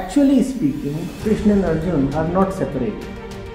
Actually 0.00 0.42
speaking, 0.42 0.96
Krishna 1.22 1.52
and 1.52 1.64
Arjun 1.64 2.14
are 2.14 2.26
not 2.28 2.54
separate. 2.54 3.04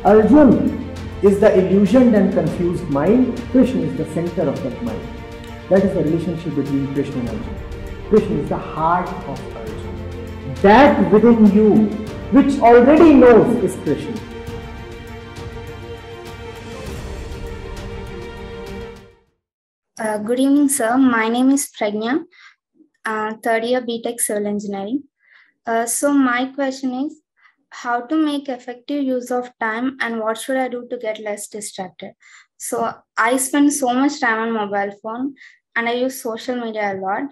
Arjun 0.04 0.94
is 1.24 1.40
the 1.40 1.52
illusioned 1.60 2.16
and 2.16 2.32
confused 2.32 2.84
mind, 2.90 3.42
Krishna 3.52 3.82
is 3.82 3.98
the 3.98 4.06
center 4.14 4.44
of 4.44 4.62
that 4.62 4.84
mind. 4.84 5.02
That 5.70 5.84
is 5.84 5.94
the 5.96 6.04
relationship 6.04 6.56
between 6.56 6.94
Krishna 6.94 7.20
and 7.22 7.30
Arjun. 7.30 7.56
Krishna 8.10 8.36
is 8.36 8.50
the 8.50 8.58
heart 8.58 9.10
of 9.10 9.56
Arjun. 9.56 10.54
That 10.62 11.12
within 11.12 11.52
you, 11.52 11.88
which 12.38 12.60
already 12.60 13.12
knows, 13.14 13.64
is 13.64 13.76
Krishna. 13.78 14.16
Uh, 20.00 20.20
good 20.20 20.40
evening, 20.40 20.70
sir. 20.70 20.96
My 20.96 21.28
name 21.28 21.50
is 21.50 21.68
Pragnya, 21.72 22.24
uh, 23.04 23.34
third 23.42 23.66
year 23.66 23.82
BTech 23.82 24.20
Civil 24.20 24.46
Engineering. 24.46 25.04
Uh, 25.66 25.86
so, 25.86 26.14
my 26.14 26.46
question 26.54 26.94
is 26.94 27.22
how 27.70 28.02
to 28.02 28.16
make 28.16 28.48
effective 28.50 29.04
use 29.04 29.32
of 29.32 29.52
time 29.60 29.98
and 30.00 30.20
what 30.20 30.38
should 30.38 30.58
I 30.58 30.68
do 30.68 30.88
to 30.90 30.98
get 30.98 31.20
less 31.20 31.48
distracted? 31.48 32.14
So, 32.58 32.94
I 33.18 33.38
spend 33.38 33.74
so 33.74 33.94
much 33.94 34.20
time 34.20 34.40
on 34.40 34.54
mobile 34.54 34.96
phone 35.02 35.36
and 35.76 35.90
I 35.90 35.94
use 35.94 36.22
social 36.22 36.56
media 36.56 36.94
a 36.94 36.98
lot. 37.00 37.24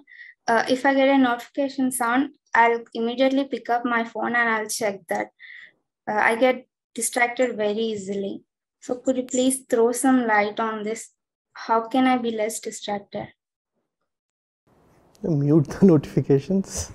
Uh, 0.47 0.65
if 0.67 0.85
I 0.85 0.93
get 0.93 1.09
a 1.09 1.17
notification 1.17 1.91
sound, 1.91 2.31
I'll 2.55 2.83
immediately 2.93 3.45
pick 3.45 3.69
up 3.69 3.85
my 3.85 4.03
phone 4.03 4.35
and 4.35 4.49
I'll 4.49 4.67
check 4.67 5.01
that. 5.09 5.27
Uh, 6.09 6.15
I 6.15 6.35
get 6.35 6.67
distracted 6.95 7.55
very 7.55 7.77
easily. 7.77 8.43
So, 8.81 8.95
could 8.95 9.17
you 9.17 9.23
please 9.23 9.59
throw 9.69 9.91
some 9.91 10.25
light 10.25 10.59
on 10.59 10.83
this? 10.83 11.11
How 11.53 11.87
can 11.87 12.07
I 12.07 12.17
be 12.17 12.31
less 12.31 12.59
distracted? 12.59 13.27
Mute 15.21 15.69
the 15.69 15.85
notifications. 15.93 16.91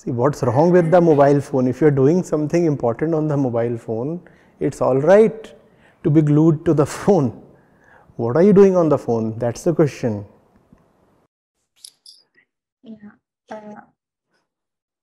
See, 0.00 0.12
what's 0.12 0.42
wrong 0.42 0.70
with 0.70 0.90
the 0.90 0.98
mobile 0.98 1.42
phone? 1.42 1.66
If 1.68 1.82
you're 1.82 1.90
doing 1.90 2.22
something 2.22 2.64
important 2.64 3.14
on 3.14 3.28
the 3.28 3.36
mobile 3.36 3.76
phone, 3.76 4.22
it's 4.58 4.80
all 4.80 4.96
right 4.96 5.52
to 6.04 6.08
be 6.08 6.22
glued 6.22 6.64
to 6.64 6.72
the 6.72 6.86
phone. 6.92 7.42
What 8.16 8.34
are 8.34 8.42
you 8.42 8.54
doing 8.54 8.76
on 8.76 8.88
the 8.88 8.96
phone? 8.96 9.38
That's 9.38 9.62
the 9.62 9.74
question. 9.74 10.24
Yeah. 12.82 13.10
Uh, 13.52 13.74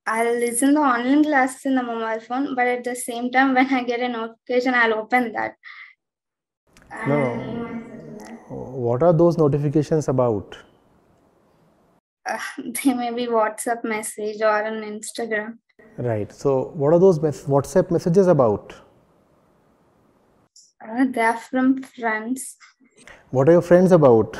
I'll 0.08 0.34
listen 0.40 0.74
to 0.74 0.80
online 0.80 1.24
classes 1.24 1.66
in 1.66 1.76
the 1.76 1.84
mobile 1.84 2.20
phone, 2.22 2.56
but 2.56 2.66
at 2.66 2.84
the 2.84 2.96
same 2.96 3.32
time, 3.32 3.54
when 3.54 3.72
I 3.72 3.84
get 3.84 4.00
a 4.00 4.10
notification, 4.10 4.74
I'll 4.74 4.96
open 4.96 5.32
that. 5.34 5.58
No. 7.08 7.36
What 8.50 9.04
are 9.04 9.14
those 9.14 9.38
notifications 9.38 10.08
about? 10.08 10.58
Uh, 12.28 12.38
they 12.84 12.94
may 12.94 13.12
be 13.12 13.28
WhatsApp 13.28 13.84
message 13.84 14.42
or 14.42 14.66
on 14.66 14.82
Instagram. 14.82 15.58
Right. 15.98 16.32
So, 16.32 16.72
what 16.76 16.94
are 16.94 17.00
those 17.00 17.20
mes- 17.22 17.46
WhatsApp 17.46 17.92
messages 17.92 18.28
about? 18.28 18.76
Uh, 20.82 21.06
they're 21.10 21.38
from 21.38 21.82
friends. 21.84 22.58
What 23.32 23.50
are 23.50 23.54
your 23.54 23.62
friends 23.62 23.92
about? 23.92 24.38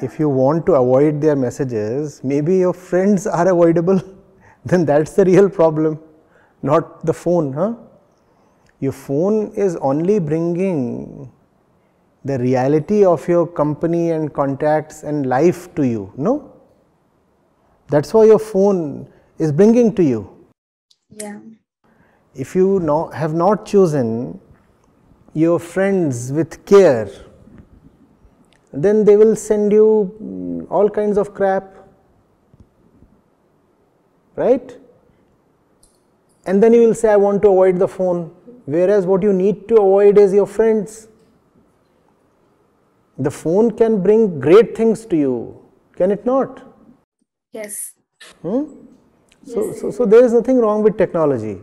If 0.00 0.20
you 0.20 0.28
want 0.28 0.64
to 0.66 0.74
avoid 0.74 1.20
their 1.20 1.34
messages, 1.34 2.22
maybe 2.22 2.56
your 2.58 2.72
friends 2.72 3.26
are 3.26 3.48
avoidable, 3.48 4.00
then 4.64 4.84
that's 4.84 5.14
the 5.14 5.24
real 5.24 5.50
problem, 5.50 5.98
not 6.62 7.04
the 7.04 7.12
phone, 7.12 7.52
huh? 7.52 7.74
Your 8.80 8.92
phone 8.92 9.52
is 9.54 9.76
only 9.76 10.18
bringing 10.18 11.30
the 12.24 12.38
reality 12.38 13.04
of 13.04 13.26
your 13.28 13.46
company 13.46 14.10
and 14.10 14.32
contacts 14.32 15.02
and 15.02 15.26
life 15.26 15.74
to 15.74 15.86
you, 15.86 16.12
no? 16.16 16.52
That's 17.88 18.12
why 18.12 18.24
your 18.24 18.38
phone 18.38 19.08
is 19.38 19.50
bringing 19.50 19.94
to 19.94 20.02
you. 20.02 20.30
Yeah. 21.10 21.40
If 22.34 22.54
you 22.54 22.80
no, 22.80 23.08
have 23.08 23.34
not 23.34 23.66
chosen 23.66 24.40
your 25.32 25.58
friends 25.58 26.30
with 26.32 26.64
care, 26.66 27.08
then 28.72 29.04
they 29.04 29.16
will 29.16 29.34
send 29.34 29.72
you 29.72 30.66
all 30.70 30.90
kinds 30.90 31.16
of 31.16 31.32
crap, 31.34 31.74
right? 34.36 34.76
And 36.46 36.62
then 36.62 36.72
you 36.74 36.82
will 36.82 36.94
say, 36.94 37.10
I 37.10 37.16
want 37.16 37.42
to 37.42 37.48
avoid 37.48 37.78
the 37.78 37.88
phone. 37.88 38.34
Whereas 38.74 39.06
what 39.06 39.22
you 39.22 39.32
need 39.32 39.66
to 39.68 39.76
avoid 39.76 40.18
is 40.18 40.34
your 40.34 40.46
friends. 40.46 41.08
The 43.16 43.30
phone 43.30 43.70
can 43.70 44.02
bring 44.02 44.38
great 44.38 44.76
things 44.76 45.06
to 45.06 45.16
you, 45.16 45.36
can 45.96 46.10
it 46.10 46.26
not? 46.26 46.60
Yes. 47.50 47.94
Hmm? 48.42 48.64
So, 49.42 49.72
so, 49.72 49.90
so 49.90 50.04
there 50.04 50.22
is 50.22 50.34
nothing 50.34 50.58
wrong 50.58 50.82
with 50.82 50.98
technology. 50.98 51.58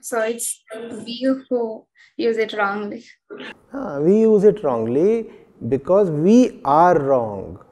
So 0.00 0.22
it's 0.22 0.64
we 1.04 1.28
who 1.50 1.84
use 2.16 2.38
it 2.38 2.54
wrongly. 2.54 3.04
Ah, 3.74 3.98
we 3.98 4.20
use 4.20 4.44
it 4.44 4.64
wrongly 4.64 5.30
because 5.68 6.10
we 6.10 6.62
are 6.64 6.98
wrong. 6.98 7.62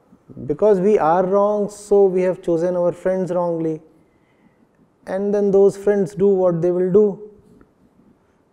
Because 0.45 0.79
we 0.79 0.99
are 0.99 1.25
wrong, 1.25 1.69
so 1.69 2.05
we 2.05 2.21
have 2.21 2.43
chosen 2.43 2.75
our 2.75 2.91
friends 2.91 3.31
wrongly. 3.31 3.81
And 5.07 5.33
then 5.33 5.49
those 5.49 5.75
friends 5.75 6.13
do 6.13 6.27
what 6.27 6.61
they 6.61 6.69
will 6.69 6.91
do. 6.91 7.24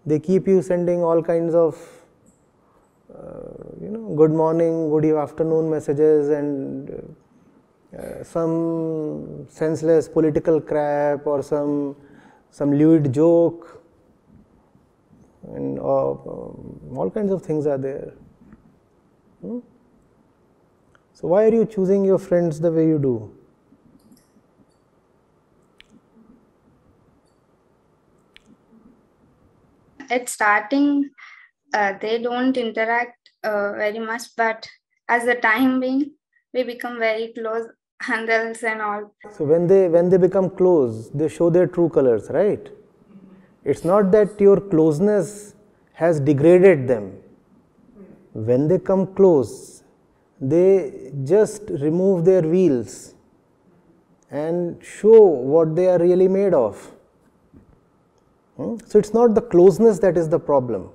They 0.05 0.19
keep 0.19 0.47
you 0.47 0.63
sending 0.63 1.03
all 1.03 1.23
kinds 1.23 1.55
of, 1.55 1.77
uh, 3.15 3.77
you 3.81 3.89
know, 3.89 4.15
good 4.17 4.33
morning, 4.33 4.91
good 4.91 5.05
afternoon 5.17 5.71
messages 5.71 6.29
and 6.29 7.17
uh, 7.97 8.25
some 8.25 9.47
senseless 9.49 10.09
political 10.09 10.61
crap 10.61 11.27
or 11.27 11.43
some 11.43 11.97
some 12.51 12.73
lewd 12.73 13.13
joke 13.15 13.83
and 15.55 15.79
uh, 15.79 16.11
um, 16.11 16.97
all 16.97 17.11
kinds 17.11 17.33
of 17.33 17.43
things 17.43 17.67
are 17.67 17.79
there. 17.79 18.13
Hmm? 19.41 19.59
So, 21.15 21.29
why 21.29 21.45
are 21.45 21.55
you 21.55 21.65
choosing 21.65 22.05
your 22.05 22.19
friends 22.19 22.61
the 22.61 22.71
way 22.71 22.87
you 22.87 22.99
do? 22.99 23.33
At 30.17 30.29
starting, 30.29 30.89
uh, 31.75 31.95
they 32.01 32.17
don't 32.23 32.57
interact 32.57 33.31
uh, 33.43 33.73
very 33.73 33.99
much, 33.99 34.25
but 34.37 34.69
as 35.09 35.25
the 35.25 35.37
time 35.37 35.81
being, 35.81 36.03
we 36.55 36.63
become 36.65 36.99
very 36.99 37.33
close 37.37 37.67
handles 38.01 38.63
and 38.63 38.83
all. 38.83 39.15
So, 39.37 39.45
when 39.45 39.67
they 39.67 39.89
when 39.89 40.11
they 40.11 40.19
become 40.19 40.51
close, 40.61 41.11
they 41.11 41.29
show 41.29 41.49
their 41.57 41.67
true 41.67 41.89
colors, 41.89 42.29
right? 42.31 42.69
It's 43.65 43.85
not 43.85 44.11
that 44.13 44.41
your 44.41 44.61
closeness 44.61 45.55
has 45.95 46.21
degraded 46.21 46.89
them. 46.89 47.13
When 48.33 48.69
they 48.69 48.79
come 48.79 49.07
close, 49.15 49.85
they 50.41 51.13
just 51.25 51.63
remove 51.87 52.25
their 52.25 52.43
wheels 52.43 53.15
and 54.31 54.83
show 54.83 55.21
what 55.55 55.77
they 55.77 55.87
are 55.89 55.99
really 55.99 56.29
made 56.29 56.55
of. 56.55 56.91
Hmm? 58.63 58.77
So, 58.87 58.99
it's 58.99 59.13
not 59.13 59.35
the 59.35 59.43
closeness 59.43 59.99
that 60.01 60.17
is 60.17 60.29
the 60.29 60.39
problem. 60.39 60.91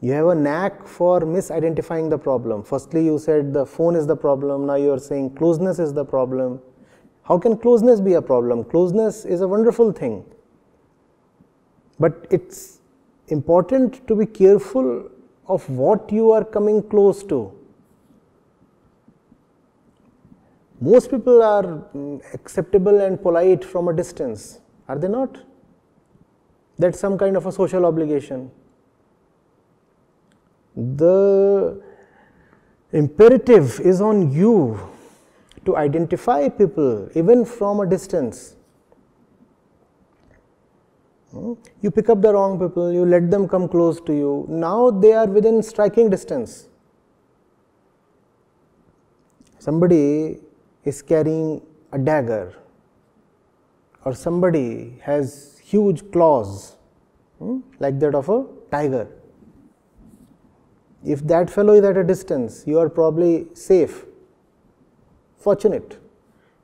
You 0.00 0.12
have 0.12 0.26
a 0.28 0.34
knack 0.34 0.86
for 0.86 1.20
misidentifying 1.20 2.10
the 2.10 2.18
problem. 2.18 2.62
Firstly, 2.62 3.04
you 3.04 3.18
said 3.18 3.52
the 3.52 3.64
phone 3.64 3.96
is 3.96 4.06
the 4.06 4.16
problem, 4.16 4.66
now 4.66 4.74
you 4.74 4.92
are 4.92 4.98
saying 4.98 5.34
closeness 5.36 5.78
is 5.78 5.94
the 5.94 6.04
problem. 6.04 6.60
How 7.22 7.38
can 7.38 7.56
closeness 7.56 8.00
be 8.00 8.14
a 8.14 8.22
problem? 8.22 8.62
Closeness 8.64 9.24
is 9.24 9.40
a 9.40 9.48
wonderful 9.48 9.92
thing. 9.92 10.24
But 11.98 12.26
it's 12.30 12.80
important 13.28 14.06
to 14.06 14.14
be 14.14 14.26
careful 14.26 15.10
of 15.48 15.68
what 15.70 16.12
you 16.12 16.30
are 16.30 16.44
coming 16.44 16.82
close 16.82 17.22
to. 17.24 17.52
Most 20.80 21.10
people 21.10 21.42
are 21.42 21.62
mm, 21.62 22.34
acceptable 22.34 23.00
and 23.00 23.20
polite 23.20 23.64
from 23.64 23.88
a 23.88 23.94
distance, 23.94 24.60
are 24.88 24.98
they 24.98 25.08
not? 25.08 25.38
That's 26.78 26.98
some 26.98 27.16
kind 27.16 27.36
of 27.36 27.46
a 27.46 27.52
social 27.52 27.86
obligation. 27.86 28.50
The 30.76 31.82
imperative 32.92 33.80
is 33.80 34.00
on 34.00 34.30
you 34.30 34.78
to 35.64 35.76
identify 35.76 36.48
people 36.48 37.08
even 37.14 37.44
from 37.44 37.80
a 37.80 37.86
distance. 37.86 38.56
Hmm? 41.32 41.54
You 41.80 41.90
pick 41.90 42.08
up 42.10 42.20
the 42.20 42.32
wrong 42.32 42.58
people, 42.58 42.92
you 42.92 43.04
let 43.04 43.30
them 43.30 43.48
come 43.48 43.68
close 43.68 44.00
to 44.02 44.12
you. 44.12 44.46
Now 44.48 44.90
they 44.90 45.12
are 45.12 45.26
within 45.26 45.62
striking 45.62 46.10
distance. 46.10 46.68
Somebody 49.58 50.38
is 50.84 51.02
carrying 51.02 51.62
a 51.90 51.98
dagger 51.98 52.54
or 54.04 54.14
somebody 54.14 54.98
has 55.02 55.55
huge 55.70 56.02
claws 56.12 56.76
hmm, 57.38 57.58
like 57.80 57.98
that 58.00 58.14
of 58.14 58.28
a 58.28 58.44
tiger. 58.70 59.06
If 61.04 61.26
that 61.26 61.50
fellow 61.50 61.74
is 61.74 61.84
at 61.84 61.96
a 61.96 62.04
distance, 62.04 62.64
you 62.66 62.78
are 62.78 62.88
probably 62.88 63.46
safe, 63.54 64.04
fortunate. 65.36 65.98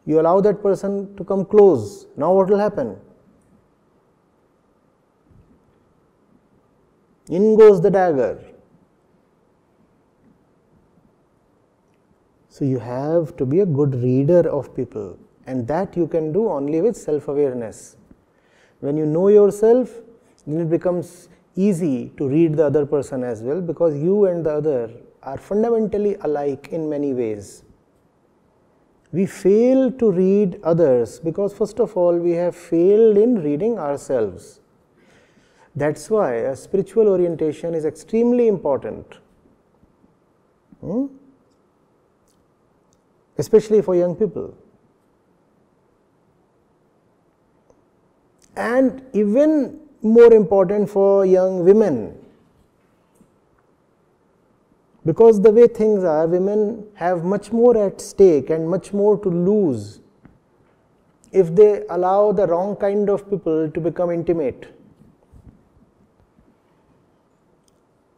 You 0.04 0.20
allow 0.20 0.40
that 0.40 0.62
person 0.62 1.16
to 1.16 1.24
come 1.24 1.44
close. 1.44 2.06
Now, 2.16 2.32
what 2.32 2.48
will 2.48 2.58
happen? 2.58 2.96
In 7.28 7.56
goes 7.56 7.80
the 7.80 7.90
dagger. 7.90 8.44
So, 12.48 12.64
you 12.64 12.80
have 12.80 13.36
to 13.36 13.46
be 13.46 13.60
a 13.60 13.66
good 13.66 13.94
reader 13.94 14.48
of 14.48 14.74
people, 14.76 15.18
and 15.46 15.66
that 15.68 15.96
you 15.96 16.06
can 16.06 16.32
do 16.32 16.48
only 16.48 16.82
with 16.82 16.96
self 16.96 17.28
awareness. 17.28 17.96
When 18.82 18.96
you 18.96 19.06
know 19.06 19.28
yourself, 19.28 19.90
then 20.44 20.60
it 20.60 20.68
becomes 20.68 21.28
easy 21.54 22.12
to 22.16 22.28
read 22.28 22.56
the 22.56 22.66
other 22.66 22.84
person 22.84 23.22
as 23.22 23.40
well 23.40 23.60
because 23.60 23.94
you 23.96 24.24
and 24.26 24.44
the 24.44 24.50
other 24.50 24.90
are 25.22 25.38
fundamentally 25.38 26.16
alike 26.22 26.70
in 26.72 26.90
many 26.90 27.14
ways. 27.14 27.62
We 29.12 29.26
fail 29.26 29.92
to 29.92 30.10
read 30.10 30.58
others 30.64 31.20
because, 31.20 31.54
first 31.54 31.78
of 31.78 31.96
all, 31.96 32.18
we 32.18 32.32
have 32.32 32.56
failed 32.56 33.16
in 33.16 33.40
reading 33.40 33.78
ourselves. 33.78 34.58
That's 35.76 36.10
why 36.10 36.34
a 36.34 36.56
spiritual 36.56 37.06
orientation 37.06 37.74
is 37.74 37.84
extremely 37.84 38.48
important, 38.48 39.06
hmm? 40.80 41.06
especially 43.38 43.80
for 43.80 43.94
young 43.94 44.16
people. 44.16 44.56
And 48.56 49.02
even 49.12 49.80
more 50.02 50.32
important 50.32 50.90
for 50.90 51.24
young 51.24 51.64
women 51.64 52.22
because 55.04 55.40
the 55.40 55.50
way 55.50 55.66
things 55.66 56.04
are, 56.04 56.26
women 56.26 56.86
have 56.94 57.24
much 57.24 57.50
more 57.50 57.76
at 57.76 58.00
stake 58.00 58.50
and 58.50 58.68
much 58.68 58.92
more 58.92 59.18
to 59.18 59.28
lose 59.28 60.00
if 61.32 61.54
they 61.54 61.84
allow 61.90 62.30
the 62.30 62.46
wrong 62.46 62.76
kind 62.76 63.08
of 63.08 63.28
people 63.28 63.70
to 63.70 63.80
become 63.80 64.10
intimate. 64.10 64.78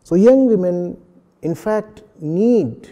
So, 0.02 0.16
young 0.16 0.46
women, 0.46 1.00
in 1.40 1.54
fact, 1.54 2.02
need 2.20 2.90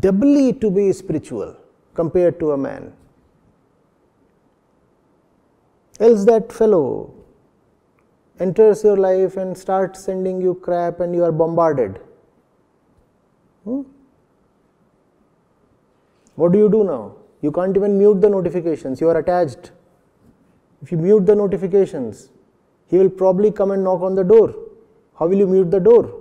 doubly 0.00 0.52
to 0.54 0.70
be 0.70 0.92
spiritual 0.92 1.56
compared 1.94 2.40
to 2.40 2.52
a 2.52 2.56
man. 2.56 2.92
Else, 6.00 6.24
that 6.24 6.50
fellow 6.50 7.14
enters 8.38 8.82
your 8.82 8.96
life 8.96 9.36
and 9.36 9.56
starts 9.56 10.02
sending 10.02 10.40
you 10.40 10.54
crap, 10.54 11.00
and 11.00 11.14
you 11.14 11.22
are 11.22 11.32
bombarded. 11.32 12.00
Hmm? 13.64 13.82
What 16.36 16.52
do 16.52 16.58
you 16.58 16.70
do 16.70 16.84
now? 16.84 17.16
You 17.42 17.52
can't 17.52 17.76
even 17.76 17.98
mute 17.98 18.20
the 18.20 18.30
notifications, 18.30 19.00
you 19.00 19.08
are 19.08 19.18
attached. 19.18 19.72
If 20.82 20.90
you 20.90 20.98
mute 20.98 21.26
the 21.26 21.34
notifications, 21.34 22.30
he 22.86 22.96
will 22.96 23.10
probably 23.10 23.50
come 23.50 23.70
and 23.70 23.84
knock 23.84 24.00
on 24.00 24.14
the 24.14 24.24
door. 24.24 24.54
How 25.18 25.26
will 25.26 25.36
you 25.36 25.46
mute 25.46 25.70
the 25.70 25.80
door? 25.80 26.19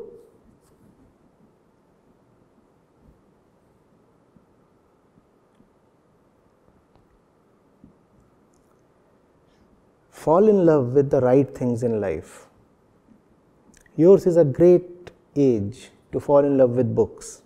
Fall 10.30 10.48
in 10.48 10.64
love 10.64 10.90
with 10.94 11.10
the 11.10 11.20
right 11.22 11.50
things 11.58 11.82
in 11.82 12.00
life. 12.00 12.46
Yours 13.96 14.28
is 14.28 14.38
a 14.38 14.44
great 14.46 15.10
age 15.36 15.90
to 16.12 16.20
fall 16.20 16.46
in 16.50 16.56
love 16.56 16.74
with 16.80 16.94
books, 16.94 17.42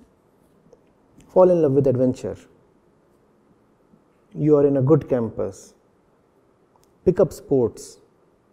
fall 1.33 1.49
in 1.49 1.61
love 1.61 1.71
with 1.71 1.87
adventure. 1.87 2.35
You 4.35 4.57
are 4.57 4.67
in 4.67 4.75
a 4.75 4.81
good 4.81 5.07
campus. 5.07 5.75
Pick 7.05 7.21
up 7.21 7.31
sports, 7.31 7.99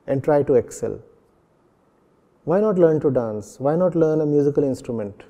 and 0.07 0.23
try 0.23 0.45
to 0.45 0.55
excel. 0.55 1.01
Why 2.45 2.61
not 2.61 2.79
learn 2.79 3.01
to 3.01 3.11
dance? 3.11 3.59
Why 3.59 3.75
not 3.75 3.97
learn 3.97 4.21
a 4.21 4.27
musical 4.27 4.63
instrument? 4.63 5.25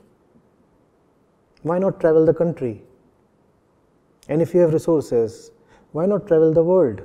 Why 1.63 1.79
not 1.79 2.01
travel 2.01 2.27
the 2.27 2.35
country? 2.35 2.83
And 4.29 4.43
if 4.43 4.53
you 4.53 4.61
have 4.61 4.75
resources, 4.75 5.53
why 5.93 6.05
not 6.05 6.27
travel 6.27 6.53
the 6.53 6.63
world? 6.63 7.01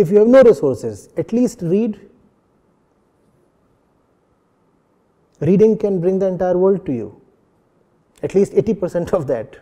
If 0.00 0.10
you 0.10 0.18
have 0.18 0.28
no 0.28 0.42
resources, 0.42 1.08
at 1.16 1.32
least 1.32 1.62
read. 1.62 2.00
Reading 5.40 5.76
can 5.76 6.00
bring 6.00 6.18
the 6.18 6.26
entire 6.26 6.56
world 6.58 6.84
to 6.86 6.92
you, 6.92 7.20
at 8.22 8.34
least 8.34 8.52
80% 8.52 9.12
of 9.12 9.26
that. 9.26 9.58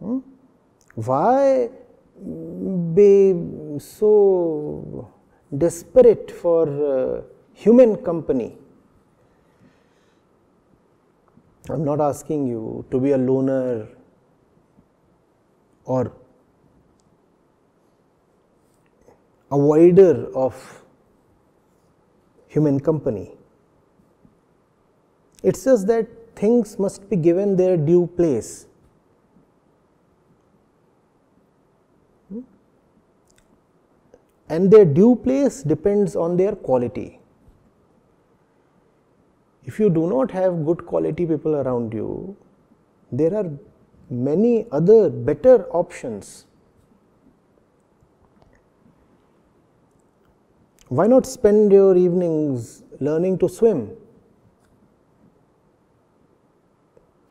Hmm? 0.00 0.18
Why 0.94 1.68
be 2.94 3.34
so 3.78 5.10
desperate 5.56 6.30
for 6.30 6.62
uh, 6.92 7.22
human 7.52 7.96
company. 7.96 8.56
I 11.68 11.74
am 11.74 11.84
not 11.84 12.00
asking 12.00 12.46
you 12.46 12.84
to 12.90 13.00
be 13.00 13.12
a 13.12 13.18
loner 13.18 13.88
or 15.84 16.12
avoider 19.50 20.32
of 20.34 20.84
human 22.48 22.80
company. 22.80 23.32
It 25.42 25.56
says 25.56 25.84
that 25.86 26.08
things 26.34 26.78
must 26.78 27.08
be 27.08 27.16
given 27.16 27.56
their 27.56 27.76
due 27.76 28.06
place. 28.16 28.66
Hmm? 32.28 32.40
and 34.48 34.70
their 34.70 34.84
due 34.84 35.16
place 35.16 35.62
depends 35.62 36.16
on 36.16 36.36
their 36.36 36.54
quality. 36.54 37.20
If 39.64 39.80
you 39.80 39.90
do 39.90 40.08
not 40.08 40.30
have 40.30 40.64
good 40.64 40.86
quality 40.86 41.26
people 41.26 41.56
around 41.56 41.92
you, 41.92 42.36
there 43.10 43.34
are 43.34 43.50
many 44.08 44.66
other 44.70 45.10
better 45.10 45.66
options. 45.70 46.46
Why 50.88 51.06
not 51.06 51.26
spend 51.26 51.72
your 51.72 51.96
evenings 51.96 52.82
learning 53.00 53.38
to 53.38 53.48
swim 53.48 53.90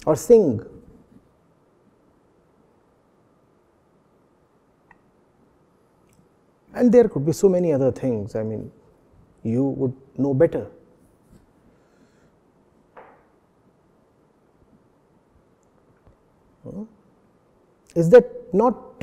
or 0.06 0.16
sing 0.16 0.62
And 6.76 6.92
there 6.92 7.08
could 7.08 7.26
be 7.26 7.32
so 7.32 7.48
many 7.48 7.72
other 7.72 7.90
things. 7.90 8.36
I 8.36 8.44
mean, 8.44 8.70
you 9.44 9.64
would 9.64 9.94
know 10.18 10.34
better. 10.34 10.68
Hmm? 16.64 16.84
Is 17.96 18.10
that 18.10 18.54
not 18.54 18.95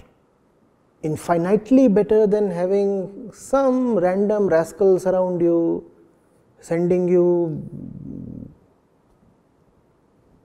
infinitely 1.03 1.89
better 1.89 2.27
than 2.27 2.51
having 2.51 3.31
some 3.33 3.97
random 3.97 4.47
rascals 4.47 5.07
around 5.07 5.41
you 5.41 5.91
sending 6.61 7.09
you 7.09 7.27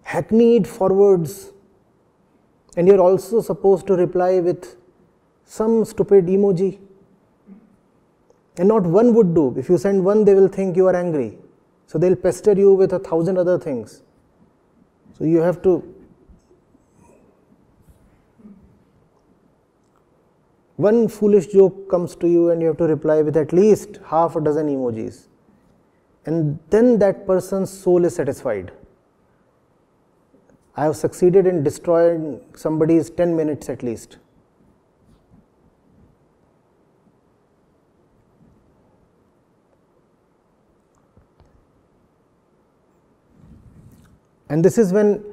hackneyed 0.03 0.67
forwards 0.67 1.51
and 2.75 2.87
you're 2.87 3.01
also 3.01 3.41
supposed 3.41 3.85
to 3.87 3.93
reply 3.93 4.39
with 4.39 4.75
some 5.45 5.85
stupid 5.85 6.25
emoji? 6.25 6.79
and 8.57 8.67
not 8.67 8.83
one 8.83 9.13
would 9.13 9.33
do. 9.35 9.53
If 9.57 9.69
you 9.69 9.77
send 9.77 10.03
one, 10.03 10.25
they 10.25 10.33
will 10.33 10.47
think 10.47 10.75
you 10.75 10.87
are 10.87 10.95
angry. 10.95 11.37
So 11.85 11.97
they'll 11.97 12.15
pester 12.15 12.53
you 12.53 12.73
with 12.73 12.93
a 12.93 12.99
thousand 12.99 13.37
other 13.37 13.59
things. 13.59 14.01
So 15.17 15.23
you 15.23 15.37
have 15.37 15.61
to 15.63 15.83
one 20.77 21.07
foolish 21.07 21.47
joke 21.47 21.89
comes 21.89 22.15
to 22.15 22.27
you 22.27 22.51
and 22.51 22.61
you 22.61 22.67
have 22.67 22.77
to 22.77 22.85
reply 22.85 23.21
with 23.21 23.35
at 23.35 23.51
least 23.51 23.99
half 24.05 24.35
a 24.35 24.41
dozen 24.41 24.67
emojis. 24.67 25.27
And 26.25 26.59
then 26.69 26.99
that 26.99 27.25
person's 27.25 27.69
soul 27.69 28.05
is 28.05 28.15
satisfied. 28.15 28.71
I 30.75 30.83
have 30.83 30.95
succeeded 30.95 31.47
in 31.47 31.63
destroying 31.63 32.39
somebody's 32.55 33.09
10 33.09 33.35
minutes 33.35 33.69
at 33.69 33.81
least. 33.81 34.17
And 44.49 44.63
this 44.63 44.77
is 44.77 44.93
when 44.93 45.23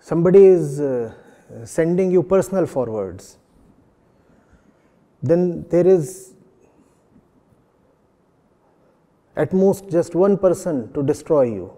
somebody 0.00 0.44
is 0.44 0.80
uh, 0.80 1.14
sending 1.64 2.10
you 2.10 2.22
personal 2.22 2.66
forwards, 2.66 3.38
then 5.30 5.64
there 5.70 5.86
is 5.86 6.34
at 9.36 9.52
most 9.52 9.90
just 9.90 10.14
one 10.14 10.36
person 10.38 10.92
to 10.92 11.02
destroy 11.02 11.42
you. 11.44 11.72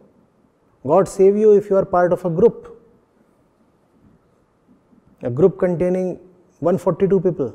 God 0.86 1.08
save 1.08 1.36
you 1.36 1.52
if 1.52 1.70
you 1.70 1.76
are 1.76 1.84
part 1.84 2.12
of 2.12 2.24
a 2.24 2.30
group, 2.30 2.58
a 5.22 5.30
group 5.30 5.58
containing 5.58 6.18
142 6.60 7.20
people. 7.20 7.54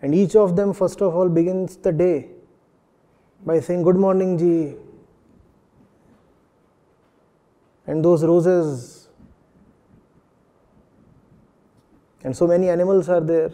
And 0.00 0.14
each 0.14 0.34
of 0.34 0.56
them, 0.56 0.72
first 0.72 1.00
of 1.00 1.14
all, 1.14 1.28
begins 1.28 1.76
the 1.76 1.92
day 1.92 2.30
by 3.46 3.60
saying, 3.60 3.82
Good 3.84 3.96
morning, 3.96 4.36
Ji. 4.36 4.76
And 7.86 8.04
those 8.04 8.24
roses, 8.24 9.01
and 12.24 12.36
so 12.36 12.46
many 12.46 12.68
animals 12.68 13.08
are 13.08 13.20
there. 13.20 13.50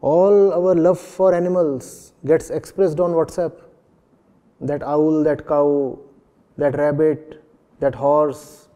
All 0.00 0.52
our 0.52 0.74
love 0.74 0.98
for 0.98 1.34
animals 1.34 2.12
gets 2.26 2.50
expressed 2.50 3.00
on 3.00 3.12
WhatsApp. 3.12 3.52
That 4.60 4.82
owl, 4.82 5.22
that 5.24 5.46
cow, 5.46 5.98
that 6.56 6.76
rabbit, 6.76 7.42
that 7.80 7.94
horse. 7.94 8.68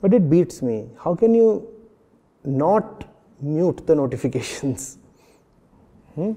But 0.00 0.14
it 0.14 0.28
beats 0.30 0.62
me. 0.62 0.88
How 1.02 1.14
can 1.14 1.34
you 1.34 1.68
not 2.44 3.04
mute 3.40 3.86
the 3.86 3.94
notifications? 3.94 4.98
Hmm? 6.16 6.32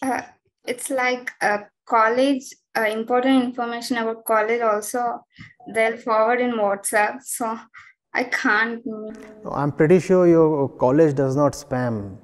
Uh, 0.00 0.22
it's 0.66 0.90
like 0.90 1.30
a 1.40 1.60
college, 1.86 2.44
uh, 2.76 2.82
important 2.82 3.44
information 3.44 3.96
about 3.98 4.24
college 4.24 4.60
also, 4.60 5.24
they'll 5.74 5.96
forward 5.96 6.40
in 6.40 6.52
WhatsApp. 6.52 7.22
So 7.22 7.58
I 8.12 8.24
can't. 8.24 8.82
I'm 9.50 9.72
pretty 9.72 10.00
sure 10.00 10.26
your 10.26 10.68
college 10.68 11.14
does 11.14 11.36
not 11.36 11.52
spam. 11.52 12.16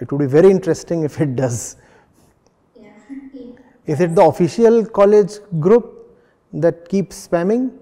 It 0.00 0.10
would 0.12 0.18
be 0.18 0.26
very 0.26 0.50
interesting 0.50 1.02
if 1.04 1.20
it 1.20 1.34
does. 1.36 1.76
Yeah. 2.80 2.92
Is 3.86 4.00
it 4.00 4.14
the 4.14 4.22
official 4.22 4.86
college 4.86 5.38
group 5.58 6.16
that 6.52 6.88
keeps 6.88 7.26
spamming? 7.26 7.72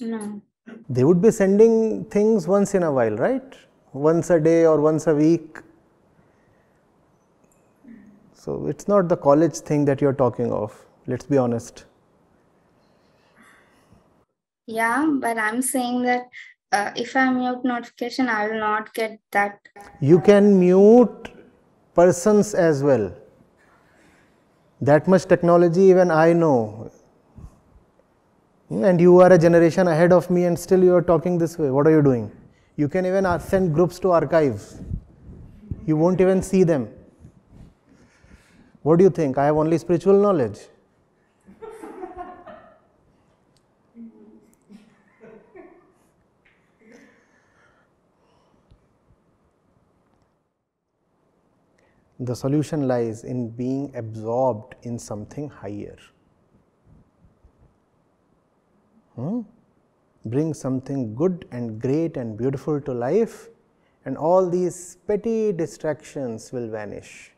No. 0.00 0.42
They 0.88 1.04
would 1.04 1.22
be 1.22 1.30
sending 1.30 2.04
things 2.06 2.46
once 2.46 2.74
in 2.74 2.82
a 2.82 2.92
while, 2.92 3.16
right? 3.16 3.54
Once 3.92 4.30
a 4.30 4.38
day 4.40 4.66
or 4.66 4.80
once 4.80 5.06
a 5.06 5.14
week. 5.14 5.58
So 8.42 8.66
it's 8.68 8.88
not 8.88 9.08
the 9.10 9.18
college 9.18 9.56
thing 9.68 9.84
that 9.84 10.00
you're 10.00 10.14
talking 10.14 10.50
of, 10.50 10.74
let's 11.06 11.26
be 11.26 11.36
honest. 11.36 11.84
Yeah, 14.66 15.06
but 15.20 15.36
I'm 15.36 15.60
saying 15.60 16.04
that 16.04 16.22
uh, 16.72 16.90
if 16.96 17.14
I 17.16 17.28
mute 17.28 17.62
notification, 17.64 18.30
I 18.30 18.48
will 18.48 18.60
not 18.60 18.94
get 18.94 19.18
that. 19.32 19.58
You 20.00 20.20
can 20.20 20.58
mute 20.58 21.28
persons 21.94 22.54
as 22.54 22.82
well. 22.82 23.12
That 24.80 25.06
much 25.06 25.26
technology, 25.26 25.82
even 25.82 26.10
I 26.10 26.32
know. 26.32 26.90
And 28.70 28.98
you 28.98 29.20
are 29.20 29.30
a 29.30 29.36
generation 29.36 29.86
ahead 29.86 30.14
of 30.14 30.30
me, 30.30 30.44
and 30.44 30.58
still 30.58 30.82
you 30.82 30.94
are 30.94 31.02
talking 31.02 31.36
this 31.36 31.58
way. 31.58 31.70
What 31.70 31.86
are 31.86 31.90
you 31.90 32.00
doing? 32.00 32.32
You 32.76 32.88
can 32.88 33.04
even 33.04 33.26
send 33.38 33.74
groups 33.74 33.98
to 33.98 34.12
archives. 34.12 34.80
You 35.84 35.98
won't 35.98 36.22
even 36.22 36.40
see 36.40 36.64
them. 36.64 36.88
What 38.82 38.98
do 38.98 39.04
you 39.04 39.10
think? 39.10 39.36
I 39.36 39.44
have 39.46 39.56
only 39.56 39.76
spiritual 39.76 40.20
knowledge. 40.20 40.58
The 52.22 52.36
solution 52.36 52.86
lies 52.86 53.24
in 53.24 53.48
being 53.48 53.92
absorbed 53.96 54.74
in 54.82 54.98
something 54.98 55.48
higher. 55.48 55.96
Hmm? 59.16 59.40
Bring 60.26 60.52
something 60.52 61.14
good 61.14 61.46
and 61.50 61.80
great 61.80 62.18
and 62.18 62.36
beautiful 62.36 62.78
to 62.82 62.92
life, 62.92 63.48
and 64.04 64.18
all 64.18 64.50
these 64.50 64.98
petty 65.06 65.50
distractions 65.52 66.52
will 66.52 66.68
vanish. 66.68 67.32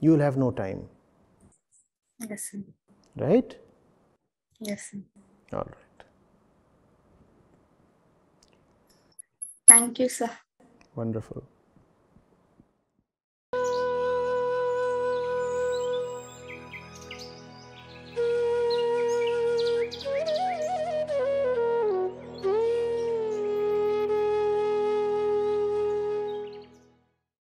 You 0.00 0.12
will 0.12 0.20
have 0.20 0.36
no 0.36 0.50
time. 0.50 0.88
Yes. 2.28 2.50
Sir. 2.50 2.58
Right? 3.16 3.56
Yes. 4.60 4.90
Sir. 4.90 4.98
All 5.52 5.64
right. 5.64 6.04
Thank 9.66 9.98
you, 9.98 10.08
sir. 10.08 10.30
Wonderful. 10.94 11.42